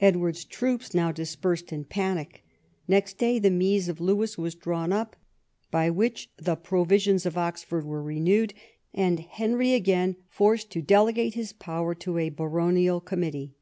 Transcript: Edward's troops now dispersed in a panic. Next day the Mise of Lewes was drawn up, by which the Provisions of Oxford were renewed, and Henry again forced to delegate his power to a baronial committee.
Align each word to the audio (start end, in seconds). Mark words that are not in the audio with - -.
Edward's 0.00 0.44
troops 0.44 0.92
now 0.92 1.10
dispersed 1.10 1.72
in 1.72 1.80
a 1.80 1.84
panic. 1.84 2.44
Next 2.86 3.16
day 3.16 3.38
the 3.38 3.50
Mise 3.50 3.88
of 3.88 4.02
Lewes 4.02 4.36
was 4.36 4.54
drawn 4.54 4.92
up, 4.92 5.16
by 5.70 5.88
which 5.88 6.30
the 6.36 6.56
Provisions 6.56 7.24
of 7.24 7.38
Oxford 7.38 7.86
were 7.86 8.02
renewed, 8.02 8.52
and 8.92 9.20
Henry 9.20 9.72
again 9.72 10.16
forced 10.28 10.70
to 10.72 10.82
delegate 10.82 11.32
his 11.32 11.54
power 11.54 11.94
to 11.94 12.18
a 12.18 12.28
baronial 12.28 13.00
committee. 13.00 13.54